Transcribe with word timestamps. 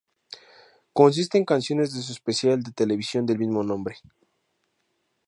Consiste 0.93 1.37
en 1.37 1.45
canciones 1.45 1.93
de 1.93 2.01
su 2.01 2.11
especial 2.11 2.63
de 2.63 2.71
televisión 2.71 3.23
del 3.27 3.37
mismo 3.37 3.61
nombre. 3.61 3.97